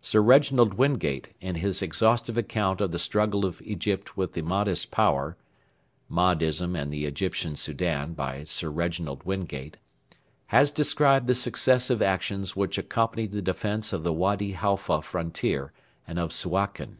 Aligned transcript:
Sir 0.00 0.22
Reginald 0.22 0.78
Wingate, 0.78 1.36
in 1.42 1.56
his 1.56 1.82
exhaustive 1.82 2.38
account 2.38 2.80
of 2.80 2.90
the 2.90 2.98
struggle 2.98 3.44
of 3.44 3.60
Egypt 3.60 4.16
with 4.16 4.32
the 4.32 4.40
Mahdist 4.40 4.90
power, 4.90 5.36
[MAHDISM 6.08 6.74
AND 6.74 6.90
THE 6.90 7.04
EGYPTIAN 7.04 7.54
SOUDAN, 7.56 8.46
Sir 8.46 8.70
Reginald 8.70 9.24
Wingate] 9.24 9.76
has 10.46 10.70
described 10.70 11.26
the 11.26 11.34
successive 11.34 12.00
actions 12.00 12.56
which 12.56 12.78
accompanied 12.78 13.32
the 13.32 13.42
defence 13.42 13.92
of 13.92 14.04
the 14.04 14.12
Wady 14.14 14.52
Halfa 14.52 15.02
frontier 15.02 15.74
and 16.06 16.18
of 16.18 16.32
Suakin. 16.32 16.96